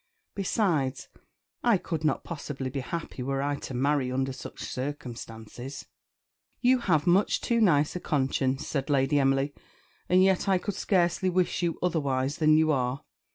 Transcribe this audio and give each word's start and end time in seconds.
Besides, 0.33 1.09
I 1.63 1.77
could 1.77 2.03
not 2.03 2.23
possibly 2.23 2.71
be 2.71 2.79
happy 2.79 3.21
were 3.21 3.43
I 3.43 3.57
to 3.57 3.75
marry 3.75 4.11
under 4.11 4.33
such 4.33 4.63
circumstances." 4.63 5.85
"You 6.59 6.79
have 6.79 7.05
much 7.05 7.39
too 7.39 7.61
nice 7.61 7.95
a 7.95 7.99
conscience," 7.99 8.65
said 8.67 8.89
Lady 8.89 9.19
Emily; 9.19 9.53
"and 10.09 10.23
yet 10.23 10.49
I 10.49 10.57
could 10.57 10.73
scarcely 10.73 11.29
wish 11.29 11.61
you 11.61 11.77
otherwise 11.83 12.37
than 12.37 12.57
you 12.57 12.71
are. 12.71 13.03